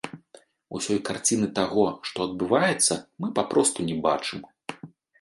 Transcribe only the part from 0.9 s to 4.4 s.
карціны таго, што адбываецца, мы папросту не бачым.